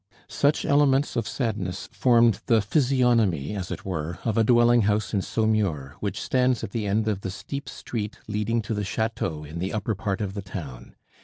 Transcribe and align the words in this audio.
Such 0.33 0.65
elements 0.65 1.15
of 1.15 1.27
sadness 1.27 1.87
formed 1.91 2.39
the 2.47 2.59
physiognomy, 2.59 3.55
as 3.55 3.69
it 3.69 3.85
were, 3.85 4.17
of 4.25 4.35
a 4.35 4.43
dwelling 4.43 4.81
house 4.81 5.13
in 5.13 5.21
Saumur 5.21 5.93
which 5.99 6.19
stands 6.19 6.63
at 6.63 6.71
the 6.71 6.87
end 6.87 7.07
of 7.07 7.21
the 7.21 7.29
steep 7.29 7.69
street 7.69 8.17
leading 8.27 8.63
to 8.63 8.73
the 8.73 8.83
chateau 8.83 9.43
in 9.43 9.59
the 9.59 9.71
upper 9.71 9.93
part 9.93 10.19
of 10.19 10.33
the 10.33 10.41
town. 10.41 10.95